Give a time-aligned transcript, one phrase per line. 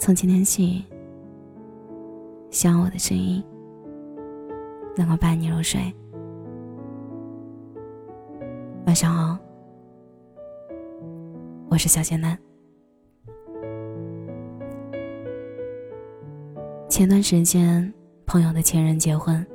[0.00, 0.82] 从今天起，
[2.50, 3.44] 希望我的声音
[4.96, 5.78] 能够伴你入睡。
[8.86, 9.38] 晚上好，
[11.68, 12.36] 我是小仙男。
[16.88, 17.92] 前段时间，
[18.24, 19.46] 朋友的前任结婚，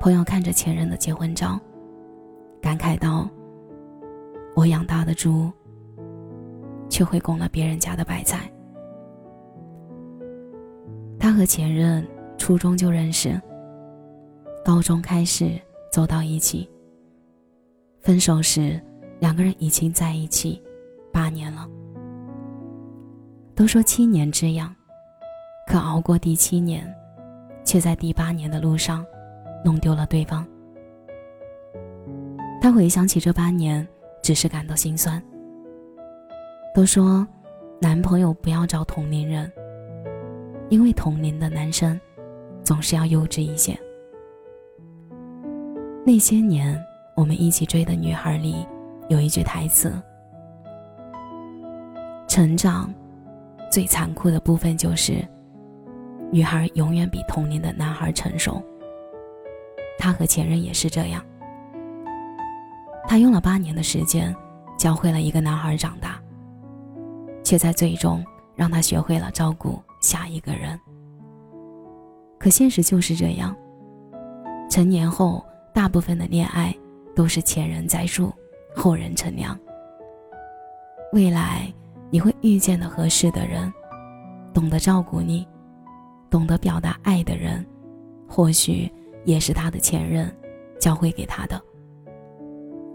[0.00, 1.56] 朋友看着前任的结婚照，
[2.60, 3.30] 感慨道
[4.56, 5.52] ：“我养大的猪，
[6.88, 8.50] 却会拱了别人家的白菜。”
[11.28, 12.02] 他和前任
[12.38, 13.38] 初中就认识，
[14.64, 15.60] 高中开始
[15.92, 16.66] 走到一起。
[18.00, 18.80] 分手时，
[19.20, 20.58] 两个人已经在一起
[21.12, 21.68] 八年了。
[23.54, 24.74] 都说七年之痒。
[25.66, 26.90] 可熬过第七年，
[27.62, 29.04] 却在第八年的路上
[29.62, 30.48] 弄丢了对方。
[32.58, 33.86] 他回想起这八年，
[34.22, 35.22] 只是感到心酸。
[36.74, 37.28] 都说，
[37.82, 39.52] 男朋友不要找同龄人，
[40.68, 41.98] 因为同龄的男生
[42.62, 43.78] 总是要幼稚一些。
[46.04, 46.78] 那些年
[47.16, 48.66] 我们一起追的女孩里，
[49.08, 49.92] 有一句台词
[52.28, 52.92] ：“成长
[53.70, 55.24] 最残酷的部分就是。”
[56.30, 58.62] 女孩永远比同龄的男孩成熟。
[59.98, 61.24] 他和前任也是这样。
[63.06, 64.36] 他用了八年的时间，
[64.76, 66.20] 教会了一个男孩长大，
[67.42, 68.22] 却在最终
[68.54, 70.78] 让他学会了照顾下一个人。
[72.38, 73.56] 可现实就是这样，
[74.70, 76.74] 成年后，大部分的恋爱
[77.14, 78.32] 都是前人栽树，
[78.74, 79.58] 后人乘凉。
[81.12, 81.72] 未来
[82.10, 83.72] 你会遇见的合适的人，
[84.54, 85.46] 懂得照顾你。
[86.30, 87.64] 懂得表达爱的人，
[88.28, 88.92] 或许
[89.24, 90.30] 也是他的前任
[90.78, 91.58] 教会给他的。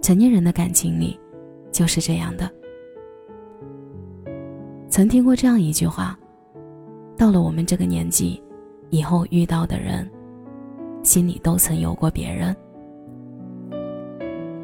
[0.00, 1.18] 成年人的感情里，
[1.72, 2.48] 就是这样的。
[4.88, 6.16] 曾听过这样一句话：
[7.16, 8.42] 到了我们这个年纪，
[8.90, 10.08] 以后遇到的人，
[11.02, 12.54] 心里都曾有过别人。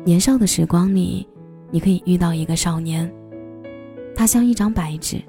[0.05, 1.27] 年少的时光里，
[1.71, 3.11] 你可以遇到一个少年，
[4.15, 5.23] 他像一张白纸，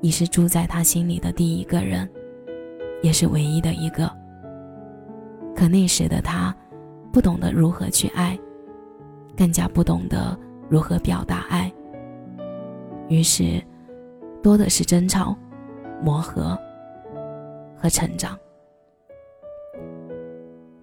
[0.00, 2.08] 你是住在他心里的第一个人。
[3.02, 4.10] 也是唯一的一个。
[5.54, 6.54] 可那时的他，
[7.12, 8.36] 不懂得如何去爱，
[9.36, 10.36] 更加不懂得
[10.68, 11.70] 如何表达爱。
[13.08, 13.62] 于是，
[14.42, 15.36] 多的是争吵、
[16.02, 16.58] 磨合
[17.76, 18.38] 和成长。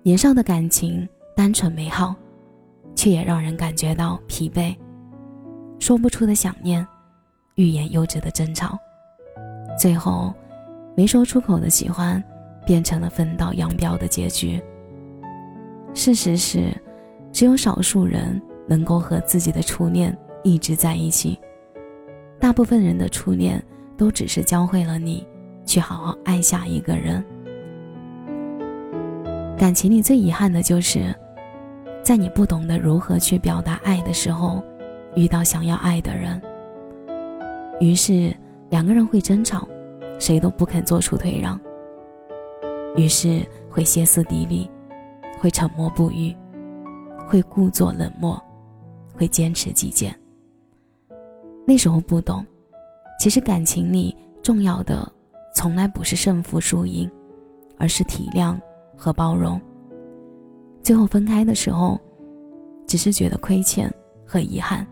[0.02, 2.16] 年少的感情单纯美好，
[2.96, 4.76] 却也让人感觉到疲惫，
[5.80, 6.86] 说不出的想念，
[7.56, 8.78] 欲言又止的争吵，
[9.78, 10.34] 最后。
[10.96, 12.24] 没说出口的喜欢，
[12.68, 14.62] 变成了分道扬镳的结局。
[15.96, 16.72] 事实是，
[17.32, 21.40] 只有少数人能够和自己的初恋一直在一起。
[22.40, 23.60] 大部分人的初恋
[23.98, 25.26] 都只是教会了你
[25.66, 27.24] 去好好爱下一个人。
[29.58, 31.14] 感情里最遗憾的就是，
[32.04, 34.64] 在你不懂得如何去表达爱的时候，
[35.16, 36.42] 遇到想要爱的人，
[37.80, 38.36] 于是
[38.70, 39.68] 两个人会争吵。
[40.20, 41.60] 谁都不肯做出退让，
[42.96, 44.70] 于是会歇斯底里，
[45.38, 46.34] 会沉默不语，
[47.28, 48.42] 会故作冷漠，
[49.14, 50.18] 会坚持己见。
[51.66, 52.46] 那时候不懂，
[53.24, 55.10] 其实感情里重要的
[55.56, 57.10] 从来不是胜负输赢，
[57.78, 58.60] 而是体谅
[58.98, 59.58] 和包容。
[60.82, 61.98] 最后分开的时候，
[62.86, 63.90] 只是觉得亏欠
[64.26, 64.86] 和遗憾。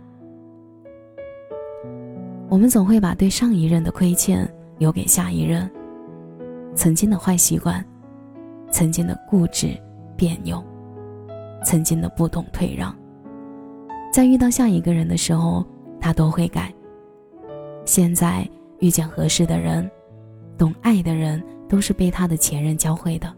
[2.47, 4.49] 我们总会把对上一任的亏欠。
[4.77, 5.69] 留给下一任。
[6.73, 7.85] 曾经的坏习惯，
[8.71, 9.77] 曾经的固执、
[10.15, 10.63] 别扭，
[11.65, 12.95] 曾经的不懂退让，
[14.11, 15.65] 在遇到下一个人的时候，
[15.99, 16.73] 他都会改。
[17.91, 19.91] 现在遇见合适的人，
[20.57, 23.35] 懂爱的人，都是被他的前任教会的，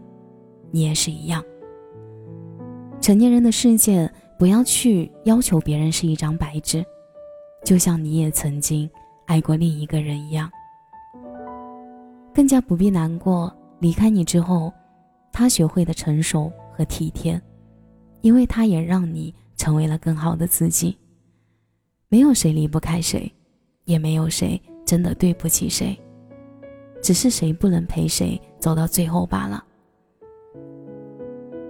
[0.70, 1.44] 你也是一样。
[3.00, 6.86] 成年人的世界，不要去要求别人是一张白纸，
[7.64, 8.88] 就像你也曾经
[9.26, 10.48] 爱过另一个人一样。
[12.32, 14.72] 更加不必难过，离开你之后，
[15.32, 17.42] 他学会的成熟和体贴，
[18.20, 20.96] 因为他也让你成为了更好的自己。
[22.08, 23.28] 没有谁离不开谁，
[23.84, 25.98] 也没有谁真的对不起谁，
[27.02, 29.64] 只是谁不能陪谁走到最后罢了。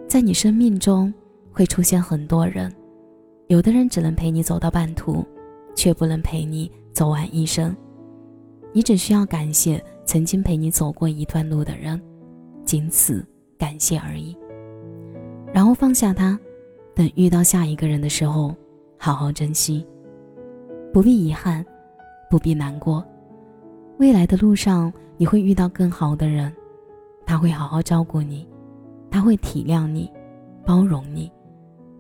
[0.09, 1.13] 在你生命中
[1.53, 2.73] 会出现很多人，
[3.49, 5.25] 有的人只能陪你走到半途，
[5.75, 7.75] 却不能陪你走完一生。
[8.73, 9.83] 你只需要感谢。
[10.07, 11.99] 曾经陪你走过一段路的人，
[12.63, 13.27] 仅此
[13.57, 14.37] 感谢而已。
[15.51, 16.39] 然后放下他，
[16.95, 18.55] 等遇到下一个人的时候，
[18.99, 19.83] 好好珍惜。
[20.93, 21.65] 不必遗憾，
[22.31, 23.05] 不必难过，
[23.99, 26.53] 未来的路上，你会遇到更好的人，
[27.25, 28.49] 他会好好照顾你，
[29.11, 30.13] 他会体谅你，
[30.65, 31.31] 包容你，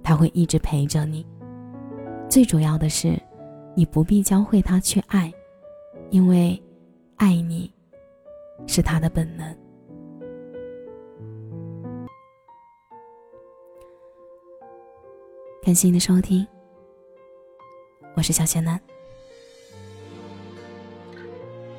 [0.02, 1.24] 他会一直陪着你。
[2.28, 3.16] 最主要的是，
[3.76, 5.32] 你不必教会他去爱，
[6.10, 6.60] 因为
[7.16, 7.72] 爱你
[8.66, 9.56] 是他的本能。
[15.62, 16.46] 感谢你的收听，
[18.16, 18.78] 我是小仙男。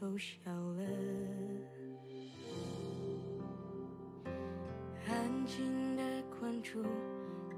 [0.00, 0.84] 都笑了。
[5.08, 6.02] 安静的
[6.38, 6.82] 关注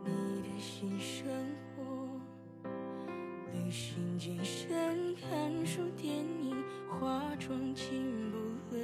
[0.05, 1.27] 你的新生
[1.75, 2.21] 活，
[3.53, 8.37] 旅行、健身、看书、电影、化妆进步
[8.71, 8.79] 了，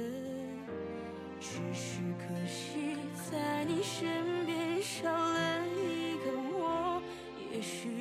[1.39, 2.97] 只是可惜
[3.29, 7.01] 在你身边少了一个我。
[7.51, 7.94] 也许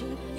[0.00, 0.37] worship